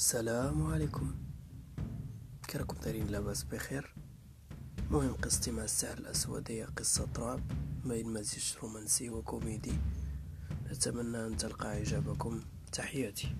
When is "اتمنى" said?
10.70-11.26